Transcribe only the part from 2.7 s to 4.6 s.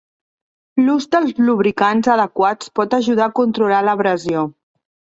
pot ajudar a controlar l'abrasió.